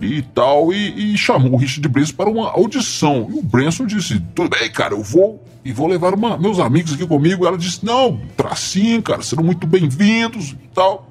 e 0.00 0.22
tal, 0.22 0.72
e, 0.72 1.14
e 1.14 1.18
chamou 1.18 1.52
o 1.52 1.56
Richard 1.56 1.86
Branson 1.88 2.14
para 2.14 2.28
uma 2.30 2.50
audição. 2.50 3.28
E 3.30 3.38
o 3.38 3.42
Branson 3.42 3.86
disse: 3.86 4.20
Tudo 4.34 4.48
bem, 4.58 4.70
cara, 4.70 4.94
eu 4.94 5.02
vou 5.02 5.42
e 5.64 5.72
vou 5.72 5.86
levar 5.86 6.12
uma- 6.14 6.36
meus 6.36 6.58
amigos 6.58 6.92
aqui 6.94 7.06
comigo. 7.06 7.46
Ela 7.46 7.56
disse: 7.58 7.84
Não, 7.84 8.20
sim, 8.56 9.00
cara, 9.00 9.22
serão 9.22 9.44
muito 9.44 9.66
bem-vindos 9.66 10.50
e 10.50 10.68
tal. 10.74 11.08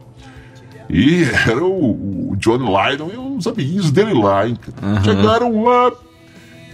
E 0.89 1.23
era 1.47 1.63
o, 1.63 2.31
o 2.31 2.35
John 2.37 2.57
Lydon 2.57 3.09
e 3.13 3.17
uns 3.17 3.47
amiguinhos 3.47 3.89
dele 3.89 4.13
lá, 4.13 4.47
hein? 4.47 4.57
cara. 4.57 5.01
Chegaram 5.03 5.63
lá 5.63 5.91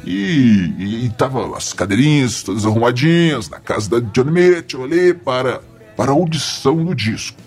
e, 0.06 1.12
tava 1.18 1.58
as 1.58 1.74
cadeirinhas 1.74 2.44
todas 2.44 2.66
arrumadinhas 2.66 3.50
na 3.50 3.60
casa 3.60 3.90
da 3.90 4.00
John 4.00 4.32
Mitchell 4.32 4.84
ali 4.84 5.14
para, 5.14 5.62
para 5.96 6.12
a 6.12 6.14
audição 6.14 6.84
do 6.84 6.96
disco. 6.96 7.38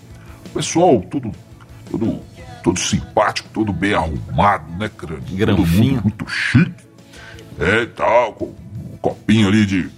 O 0.45 0.49
pessoal 0.49 1.01
todo, 1.01 1.31
todo, 1.89 2.19
todo 2.63 2.79
simpático, 2.79 3.49
todo 3.53 3.73
bem 3.73 3.93
arrumado, 3.93 4.71
né, 4.77 4.89
crânio? 4.95 5.23
Todo 5.23 5.37
Granfinho. 5.37 5.93
mundo 5.95 6.03
muito 6.03 6.29
chique. 6.29 6.83
É, 7.59 7.85
tal, 7.85 8.33
com 8.33 8.45
um 8.45 8.97
copinho 9.01 9.47
ali 9.47 9.65
de, 9.65 9.89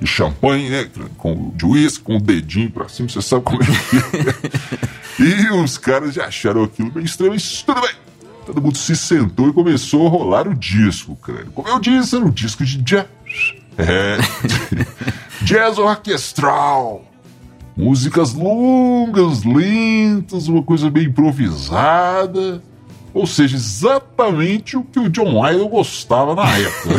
de 0.00 0.06
champanhe, 0.06 0.68
né? 0.68 0.88
Com 1.16 1.50
de 1.54 1.64
uísque, 1.64 2.04
com 2.04 2.16
o 2.16 2.20
dedinho 2.20 2.70
pra 2.70 2.88
cima, 2.88 3.08
você 3.08 3.22
sabe 3.22 3.42
como 3.44 3.62
é 3.62 3.66
que 3.66 5.22
é. 5.22 5.22
e 5.50 5.50
os 5.50 5.78
caras 5.78 6.14
já 6.14 6.26
acharam 6.26 6.64
aquilo 6.64 6.90
bem 6.90 7.04
estranho, 7.04 7.32
mas 7.32 7.62
tudo 7.62 7.80
bem. 7.80 8.01
Todo 8.44 8.60
mundo 8.60 8.76
se 8.76 8.96
sentou 8.96 9.48
e 9.48 9.52
começou 9.52 10.06
a 10.06 10.10
rolar 10.10 10.48
o 10.48 10.54
disco, 10.54 11.16
cara. 11.16 11.46
Como 11.54 11.68
eu 11.68 11.78
disse, 11.78 12.16
era 12.16 12.24
um 12.24 12.30
disco 12.30 12.64
de 12.64 12.78
jazz. 12.82 13.06
É, 13.78 14.18
jazz 15.42 15.78
orquestral. 15.78 17.04
Músicas 17.76 18.34
longas, 18.34 19.44
lentas, 19.44 20.48
uma 20.48 20.62
coisa 20.62 20.90
bem 20.90 21.04
improvisada. 21.04 22.62
Ou 23.14 23.26
seja, 23.26 23.56
exatamente 23.56 24.76
o 24.76 24.82
que 24.82 24.98
o 24.98 25.08
John 25.08 25.46
Lydon 25.46 25.68
gostava 25.68 26.34
na 26.34 26.48
época. 26.56 26.94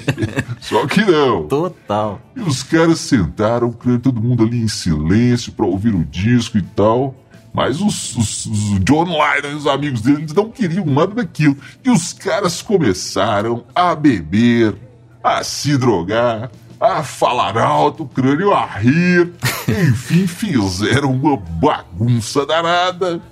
Só 0.60 0.86
que 0.86 1.02
não. 1.02 1.48
Total. 1.48 2.20
E 2.36 2.40
os 2.40 2.62
caras 2.62 3.00
sentaram, 3.00 3.72
todo 4.02 4.20
mundo 4.20 4.44
ali 4.44 4.60
em 4.60 4.68
silêncio 4.68 5.52
para 5.52 5.64
ouvir 5.64 5.94
o 5.94 6.04
disco 6.04 6.58
e 6.58 6.62
tal. 6.62 7.14
Mas 7.56 7.80
os, 7.80 8.14
os, 8.18 8.44
os 8.44 8.84
John 8.84 9.06
Lydon 9.06 9.48
e 9.52 9.54
os 9.54 9.66
amigos 9.66 10.02
dele 10.02 10.26
não 10.36 10.50
queriam 10.50 10.84
nada 10.84 11.14
daquilo. 11.14 11.56
E 11.82 11.88
os 11.88 12.12
caras 12.12 12.60
começaram 12.60 13.64
a 13.74 13.94
beber, 13.94 14.76
a 15.24 15.42
se 15.42 15.78
drogar, 15.78 16.50
a 16.78 17.02
falar 17.02 17.56
alto, 17.56 18.02
o 18.02 18.08
crânio 18.08 18.52
a 18.52 18.66
rir. 18.66 19.32
Enfim, 19.66 20.26
fizeram 20.26 21.10
uma 21.14 21.34
bagunça 21.34 22.44
danada. 22.44 23.22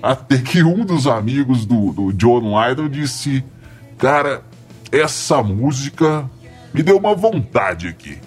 Até 0.00 0.38
que 0.38 0.62
um 0.62 0.84
dos 0.84 1.08
amigos 1.08 1.66
do, 1.66 1.92
do 1.92 2.12
John 2.12 2.42
Lydon 2.56 2.88
disse: 2.88 3.44
Cara, 3.98 4.44
essa 4.92 5.42
música 5.42 6.30
me 6.72 6.80
deu 6.80 6.96
uma 6.96 7.16
vontade 7.16 7.88
aqui. 7.88 8.20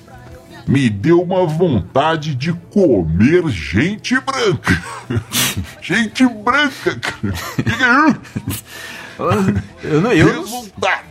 Me 0.68 0.90
deu 0.90 1.22
uma 1.22 1.46
vontade 1.46 2.36
de 2.36 2.52
comer 2.72 3.48
gente 3.50 4.20
branca. 4.20 4.84
gente 5.82 6.28
branca, 6.28 7.00
cara. 7.00 7.34
Que 7.56 7.64
que 7.64 7.84
é 7.84 8.52
isso? 8.52 8.64
Eu 9.84 10.02
não. 10.02 10.12
Eu... 10.12 10.42
Resultado. 10.42 11.04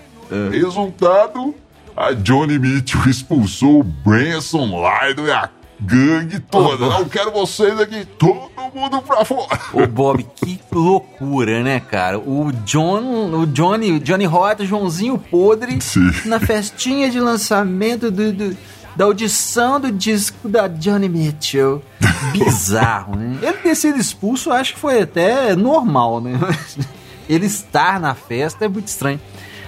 Resultado: 0.50 1.54
a 1.96 2.12
Johnny 2.12 2.58
Mitchell 2.58 3.08
expulsou 3.08 3.80
o 3.80 3.82
Branson 3.84 4.66
Lydon 4.66 5.26
e 5.26 5.30
a 5.32 5.48
gangue 5.80 6.38
toda. 6.40 6.88
Não 6.88 7.04
quero 7.06 7.30
vocês 7.32 7.78
aqui, 7.80 8.04
todo 8.18 8.50
mundo 8.74 9.00
pra 9.02 9.24
fora. 9.24 9.58
Ô 9.72 9.86
Bob, 9.86 10.26
que 10.36 10.58
loucura, 10.72 11.62
né, 11.62 11.80
cara? 11.80 12.18
O 12.18 12.50
John, 12.64 13.30
o 13.34 13.46
Johnny, 13.46 13.92
o 13.92 14.00
Johnny 14.00 14.24
Rota, 14.24 14.64
Joãozinho 14.64 15.18
Podre, 15.18 15.80
Sim. 15.80 16.10
na 16.24 16.38
festinha 16.40 17.10
de 17.10 17.18
lançamento 17.20 18.10
do, 18.10 18.32
do- 18.32 18.56
da 18.96 19.04
audição 19.04 19.78
do 19.78 19.92
disco 19.92 20.48
da 20.48 20.66
Johnny 20.66 21.08
Mitchell. 21.08 21.82
Bizarro, 22.32 23.16
né? 23.16 23.38
Ele 23.42 23.58
ter 23.58 23.74
sido 23.74 23.98
expulso, 23.98 24.50
acho 24.50 24.74
que 24.74 24.80
foi 24.80 25.02
até 25.02 25.54
normal, 25.54 26.20
né? 26.20 26.38
Ele 27.28 27.46
estar 27.46 28.00
na 28.00 28.14
festa 28.14 28.64
é 28.64 28.68
muito 28.68 28.86
estranho. 28.86 29.20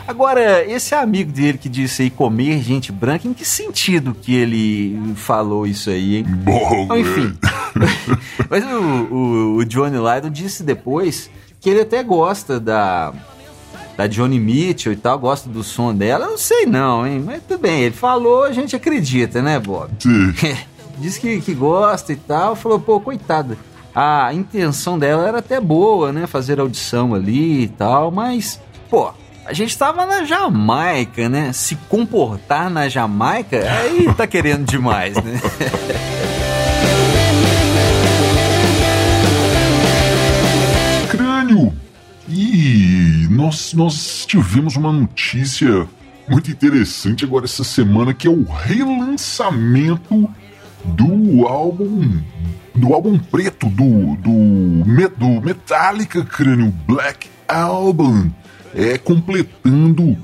Agora, 0.07 0.65
esse 0.65 0.95
amigo 0.95 1.31
dele 1.31 1.59
que 1.59 1.69
disse 1.69 2.03
aí 2.03 2.11
comer 2.11 2.63
gente 2.63 2.91
branca, 2.91 3.29
em 3.29 3.35
que 3.35 3.45
sentido 3.45 4.15
que 4.15 4.35
ele 4.35 5.15
falou 5.17 5.67
isso 5.67 5.91
aí, 5.91 6.17
hein? 6.17 6.25
Bom, 6.27 6.97
enfim. 6.97 7.37
Mas 8.49 8.65
o, 8.65 9.15
o, 9.15 9.57
o 9.57 9.65
Johnny 9.67 9.99
Lydon 9.99 10.31
disse 10.31 10.63
depois 10.63 11.29
que 11.61 11.69
ele 11.69 11.83
até 11.83 12.03
gosta 12.03 12.59
da, 12.59 13.13
da 13.99 14.07
Johnny 14.07 14.39
Mitchell 14.39 14.93
e 14.93 14.97
tal, 14.97 15.19
gosta 15.19 15.51
do 15.51 15.65
som 15.65 15.93
dela. 15.93 16.27
Eu 16.27 16.31
não 16.31 16.39
sei 16.39 16.67
não, 16.67 17.05
hein? 17.05 17.21
Mas 17.27 17.43
tudo 17.43 17.61
bem, 17.61 17.81
ele 17.81 17.95
falou, 17.97 18.45
a 18.45 18.53
gente 18.53 18.77
acredita, 18.77 19.43
né, 19.43 19.59
Bob? 19.59 19.91
Sim. 19.99 20.33
Diz 20.99 21.19
que, 21.19 21.41
que 21.41 21.53
gosta 21.53 22.13
e 22.13 22.17
tal. 22.17 22.55
Falou, 22.55 22.79
pô, 22.79 23.01
coitada. 23.01 23.59
A 23.93 24.33
intenção 24.33 24.97
dela 25.01 25.27
era 25.27 25.39
até 25.39 25.61
boa, 25.61 26.13
né? 26.13 26.29
Fazer 26.29 26.61
audição 26.61 27.13
ali 27.13 27.65
e 27.65 27.69
tal, 27.69 28.13
mas, 28.13 28.61
pô, 28.89 29.11
a 29.45 29.53
gente 29.53 29.77
tava 29.77 30.07
na 30.07 30.23
Jamaica, 30.23 31.29
né? 31.29 31.53
Se 31.53 31.75
comportar 31.89 32.71
na 32.71 32.89
Jamaica, 32.89 33.69
aí 33.69 34.15
tá 34.15 34.29
querendo 34.29 34.65
demais, 34.65 35.17
né? 35.17 35.41
crânio. 41.09 41.73
E 42.29 43.18
nós, 43.39 43.73
nós 43.73 44.27
tivemos 44.27 44.75
uma 44.75 44.93
notícia 44.93 45.87
muito 46.29 46.51
interessante 46.51 47.25
agora 47.25 47.45
essa 47.45 47.63
semana 47.63 48.13
que 48.13 48.27
é 48.27 48.31
o 48.31 48.43
relançamento 48.43 50.29
do 50.85 51.47
álbum 51.47 52.21
do 52.75 52.93
álbum 52.93 53.17
preto 53.17 53.69
do 53.69 54.17
do, 54.17 55.09
do 55.17 55.41
Metallica 55.41 56.25
Crânio 56.25 56.75
Black 56.85 57.29
Album. 57.47 58.29
É 58.75 58.99
completando 58.99 60.19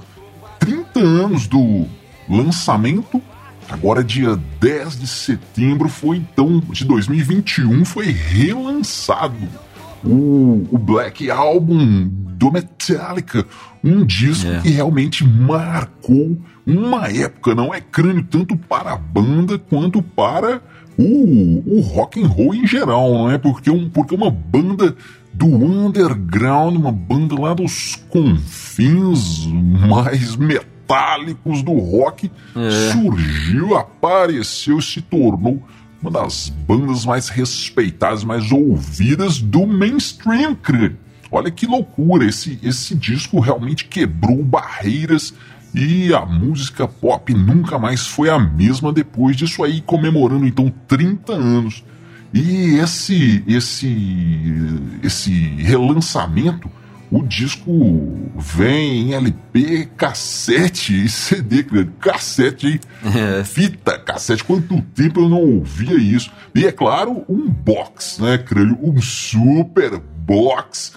30 0.59 0.99
anos 0.99 1.47
do 1.47 1.87
lançamento. 2.29 3.23
Agora, 3.69 4.03
dia 4.03 4.37
10 4.61 4.99
de 4.99 5.07
setembro, 5.07 5.89
foi 5.89 6.17
então, 6.17 6.59
de 6.59 6.85
2021, 6.85 7.85
foi 7.85 8.07
relançado 8.07 9.49
o, 10.05 10.67
o 10.71 10.79
Black 10.79 11.31
Album 11.31 12.24
do 12.45 12.53
Metallica. 12.53 13.47
Um 13.83 14.05
disco 14.05 14.51
É. 14.51 14.61
que 14.61 14.69
realmente 14.71 15.25
marcou 15.27 16.39
uma 16.67 17.09
época, 17.09 17.55
não 17.55 17.73
é 17.73 17.81
crânio 17.81 18.23
tanto 18.31 18.57
para 18.57 18.93
a 18.93 18.97
banda 18.97 19.59
quanto 19.59 20.03
para 20.03 20.63
o, 20.97 21.63
o 21.67 21.81
rock 21.81 22.23
and 22.23 22.29
roll 22.29 22.55
em 22.55 22.67
geral, 22.67 23.13
não 23.13 23.31
é? 23.31 23.37
Porque, 23.39 23.71
um, 23.71 23.89
porque 23.89 24.15
uma 24.15 24.31
banda 24.31 24.95
do 25.33 25.47
underground, 25.47 26.77
uma 26.77 26.93
banda 26.93 27.39
lá 27.41 27.53
dos 27.55 27.97
confins 28.09 29.47
mais 29.89 30.37
metálicos 30.37 31.63
do 31.63 31.73
rock, 31.73 32.31
surgiu, 32.93 33.77
apareceu, 33.77 34.81
se 34.81 35.01
tornou 35.01 35.63
uma 36.01 36.11
das 36.11 36.51
bandas 36.69 37.05
mais 37.07 37.29
respeitadas, 37.29 38.23
mais 38.25 38.53
ouvidas 38.53 39.39
do 39.41 39.67
mainstream, 39.67 40.55
cara. 40.55 40.95
Olha 41.31 41.51
que 41.51 41.67
loucura, 41.67 42.25
esse, 42.25 42.59
esse 42.63 42.95
disco 42.95 43.41
realmente 43.41 43.87
quebrou 43.87 44.43
barreiras 44.45 45.35
e 45.75 46.15
a 46.15 46.25
música 46.25 46.87
pop 46.87 47.35
nunca 47.35 47.79
mais 47.79 48.07
foi 48.07 48.31
a 48.31 48.39
mesma 48.39 48.93
depois 48.93 49.37
disso 49.37 49.65
aí, 49.65 49.81
comemorando 49.81 50.47
então 50.47 50.73
30 50.87 51.33
anos. 51.33 51.85
E 52.33 52.77
esse 52.79 53.43
esse 53.47 54.53
esse 55.03 55.31
relançamento, 55.31 56.71
o 57.11 57.23
disco 57.23 57.71
vem 58.37 59.03
em 59.11 59.15
LP, 59.15 59.89
cassete 59.97 61.05
e 61.05 61.09
CD, 61.09 61.65
cassete? 62.01 62.81
É. 63.05 63.43
Fita, 63.45 63.99
cassete, 63.99 64.45
quanto 64.45 64.81
tempo 64.81 65.21
eu 65.21 65.29
não 65.29 65.41
ouvia 65.41 65.97
isso. 65.97 66.31
E 66.55 66.65
é 66.65 66.73
claro, 66.73 67.25
um 67.29 67.49
box, 67.49 68.21
né, 68.21 68.39
crânio? 68.39 68.79
Um 68.81 69.01
super 69.01 69.99
box 69.99 70.93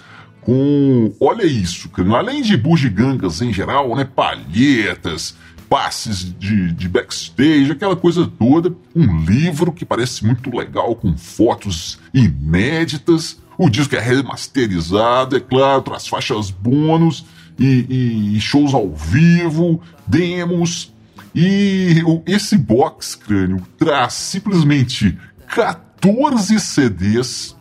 com. 0.48 1.12
Olha 1.20 1.44
isso. 1.44 1.90
Além 2.16 2.40
de 2.40 2.56
bugigangas 2.56 3.42
em 3.42 3.52
geral, 3.52 3.94
né? 3.94 4.04
Palhetas, 4.06 5.36
passes 5.68 6.24
de, 6.38 6.72
de 6.72 6.88
backstage, 6.88 7.70
aquela 7.70 7.94
coisa 7.94 8.26
toda. 8.26 8.74
Um 8.96 9.26
livro 9.26 9.70
que 9.70 9.84
parece 9.84 10.24
muito 10.24 10.50
legal, 10.56 10.96
com 10.96 11.14
fotos 11.18 11.98
inéditas. 12.14 13.38
O 13.58 13.68
disco 13.68 13.94
é 13.94 14.00
remasterizado, 14.00 15.36
é 15.36 15.40
claro, 15.40 15.82
traz 15.82 16.06
faixas 16.06 16.50
bônus 16.50 17.26
e, 17.58 18.34
e 18.36 18.40
shows 18.40 18.72
ao 18.72 18.90
vivo, 18.94 19.82
demos. 20.06 20.94
E 21.34 22.02
esse 22.24 22.56
box 22.56 23.14
crânio 23.14 23.62
traz 23.76 24.14
simplesmente 24.14 25.18
14 25.48 26.58
CDs, 26.58 27.54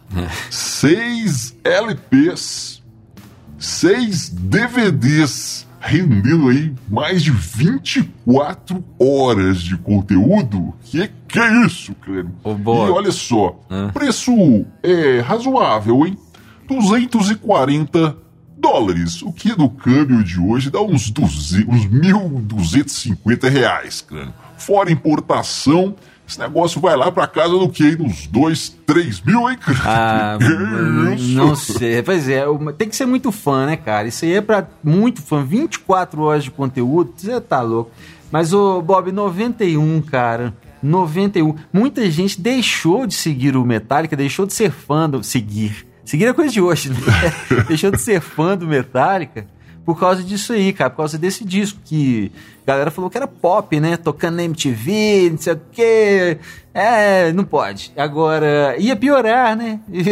6 0.49 1.57
LPs, 1.63 2.76
6 3.57 4.29
DVDs, 4.29 5.65
rendendo 5.79 6.49
aí 6.49 6.73
mais 6.89 7.21
de 7.23 7.31
24 7.31 8.83
horas 8.99 9.61
de 9.61 9.77
conteúdo. 9.77 10.73
Que 10.83 11.09
que 11.27 11.39
é 11.39 11.65
isso, 11.65 11.93
crânio? 11.95 12.31
Boa. 12.59 12.87
E 12.87 12.91
olha 12.91 13.11
só, 13.11 13.59
Ah. 13.69 13.89
preço 13.93 14.65
é 14.81 15.19
razoável, 15.19 16.05
hein? 16.07 16.17
240 16.67 18.15
dólares, 18.57 19.21
o 19.21 19.31
que 19.31 19.57
no 19.57 19.69
câmbio 19.69 20.23
de 20.23 20.39
hoje 20.39 20.69
dá 20.69 20.81
uns, 20.81 21.09
200, 21.11 21.67
uns 21.67 21.85
1.250 21.85 23.49
reais, 23.49 24.01
crânio. 24.01 24.33
Fora 24.57 24.91
importação 24.91 25.95
Esse 26.27 26.39
negócio 26.39 26.81
vai 26.81 26.97
lá 26.97 27.09
pra 27.09 27.25
casa 27.25 27.49
do 27.53 27.69
quê? 27.69 27.95
Nos 27.97 28.27
dois, 28.27 28.75
três 28.85 29.21
mil, 29.21 29.49
hein, 29.49 29.57
cara? 29.57 29.79
Ah, 29.85 30.37
não 31.17 31.55
sei. 31.55 32.03
Pois 32.03 32.27
é, 32.27 32.43
tem 32.77 32.89
que 32.89 32.95
ser 32.95 33.05
muito 33.05 33.31
fã, 33.31 33.65
né, 33.65 33.77
cara? 33.77 34.09
Isso 34.09 34.25
aí 34.25 34.33
é 34.33 34.41
pra 34.41 34.67
muito 34.83 35.21
fã. 35.21 35.41
24 35.43 36.21
horas 36.21 36.43
de 36.43 36.51
conteúdo, 36.51 37.13
você 37.15 37.39
tá 37.39 37.61
louco. 37.61 37.91
Mas, 38.29 38.51
ô, 38.51 38.81
Bob, 38.81 39.09
91, 39.11 40.01
cara. 40.01 40.53
91. 40.83 41.55
Muita 41.71 42.09
gente 42.11 42.41
deixou 42.41 43.07
de 43.07 43.13
seguir 43.13 43.55
o 43.55 43.63
Metallica, 43.63 44.15
deixou 44.15 44.45
de 44.45 44.53
ser 44.53 44.69
fã 44.69 45.09
do. 45.09 45.23
Seguir. 45.23 45.87
Seguir 46.03 46.25
é 46.25 46.33
coisa 46.33 46.51
de 46.51 46.61
hoje, 46.61 46.89
né? 46.89 46.97
deixou 47.67 47.89
de 47.89 48.01
ser 48.01 48.19
fã 48.19 48.57
do 48.57 48.67
Metallica 48.67 49.47
por 49.87 49.97
causa 49.97 50.21
disso 50.21 50.51
aí, 50.51 50.73
cara. 50.73 50.89
Por 50.89 50.97
causa 50.97 51.17
desse 51.17 51.45
disco 51.45 51.79
que 51.85 52.29
a 52.65 52.71
galera 52.71 52.91
falou 52.91 53.09
que 53.09 53.15
era 53.15 53.25
pop, 53.25 53.79
né? 53.79 53.95
Tocando 53.95 54.35
na 54.35 54.43
MTV, 54.43 55.29
não 55.31 55.37
sei 55.37 55.53
o 55.53 55.61
quê. 55.71 56.37
É, 56.73 57.31
não 57.31 57.45
pode. 57.45 57.93
Agora, 57.95 58.75
ia 58.77 58.97
piorar, 58.97 59.55
né? 59.55 59.79
E 59.89 60.03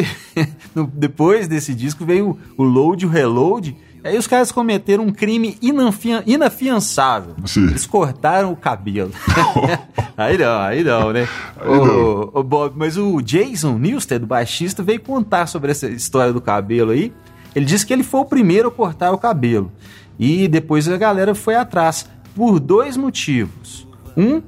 depois 0.93 1.49
desse 1.49 1.75
disco 1.75 2.05
veio 2.05 2.39
o 2.57 2.63
Load 2.63 3.05
o 3.05 3.09
Reload. 3.09 3.75
Aí 4.01 4.17
os 4.17 4.27
caras 4.27 4.49
cometeram 4.49 5.03
um 5.03 5.11
crime 5.11 5.57
inafian- 5.61 6.23
inafiançável. 6.25 7.35
Sim. 7.45 7.67
Eles 7.67 7.85
cortaram 7.85 8.53
o 8.53 8.55
cabelo. 8.55 9.11
aí 10.15 10.37
não, 10.37 10.59
aí 10.61 10.83
não, 10.85 11.11
né? 11.11 11.27
Aí 11.59 11.67
Ô, 11.67 11.85
não. 11.85 12.29
ô, 12.33 12.43
Bob, 12.43 12.75
mas 12.77 12.95
o 12.97 13.19
Jason 13.21 13.77
Newsted, 13.77 14.23
o 14.23 14.27
baixista, 14.27 14.81
veio 14.81 15.01
contar 15.01 15.47
sobre 15.47 15.71
essa 15.71 15.87
história 15.89 16.31
do 16.31 16.39
cabelo 16.39 16.91
aí. 16.91 17.11
Ele 17.55 17.65
disse 17.65 17.85
que 17.85 17.93
ele 17.93 18.03
foi 18.03 18.19
o 18.21 18.25
primeiro 18.25 18.67
a 18.67 18.71
cortar 18.71 19.11
o 19.11 19.17
cabelo. 19.17 19.71
E 20.19 20.47
depois 20.47 20.87
a 20.87 20.97
galera 20.97 21.33
foi 21.33 21.55
atrás. 21.55 22.05
Por 22.35 22.59
dois 22.59 22.97
motivos. 22.97 23.87
Um 24.17 24.41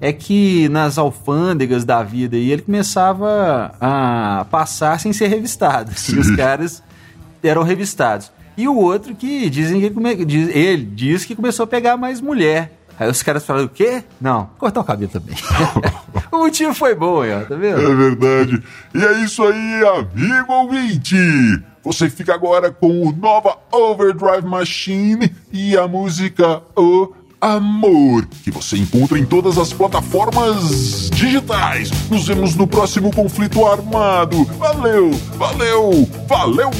é 0.00 0.12
que 0.12 0.68
nas 0.68 0.98
alfândegas 0.98 1.84
da 1.84 2.02
vida 2.02 2.36
aí 2.36 2.50
ele 2.50 2.62
começava 2.62 3.72
a 3.80 4.46
passar 4.50 4.98
sem 5.00 5.12
ser 5.12 5.28
revistado. 5.28 5.90
E 6.10 6.18
os 6.20 6.30
caras 6.36 6.82
eram 7.42 7.62
revistados. 7.62 8.30
E 8.56 8.68
o 8.68 8.76
outro 8.76 9.14
que 9.14 9.48
dizem 9.48 9.80
que 9.80 9.86
ele, 10.52 10.84
diz- 10.84 11.24
que 11.24 11.34
começou 11.34 11.64
a 11.64 11.66
pegar 11.66 11.96
mais 11.96 12.20
mulher. 12.20 12.76
Aí 12.98 13.08
os 13.08 13.22
caras 13.22 13.46
falaram, 13.46 13.64
o 13.66 13.70
quê? 13.70 14.04
Não, 14.20 14.50
cortar 14.58 14.80
o 14.80 14.84
cabelo 14.84 15.10
também. 15.10 15.34
o 16.30 16.36
motivo 16.36 16.74
foi 16.74 16.94
bom, 16.94 17.22
tá 17.48 17.54
vendo? 17.54 17.80
É 17.80 17.94
verdade. 17.94 18.62
E 18.94 19.02
é 19.02 19.24
isso 19.24 19.42
aí, 19.42 19.82
amigo 19.86 20.52
ouvinte. 20.52 21.16
Você 21.82 22.10
fica 22.10 22.34
agora 22.34 22.70
com 22.70 23.08
o 23.08 23.12
Nova 23.12 23.56
Overdrive 23.72 24.46
Machine 24.46 25.34
e 25.52 25.76
a 25.76 25.88
música 25.88 26.62
O 26.76 27.14
Amor, 27.40 28.26
que 28.44 28.50
você 28.50 28.76
encontra 28.76 29.18
em 29.18 29.24
todas 29.24 29.56
as 29.56 29.72
plataformas 29.72 31.08
digitais. 31.08 31.90
Nos 32.10 32.26
vemos 32.28 32.54
no 32.54 32.66
próximo 32.66 33.10
conflito 33.10 33.66
armado. 33.66 34.44
Valeu, 34.58 35.10
valeu, 35.38 36.06
valeu! 36.28 36.70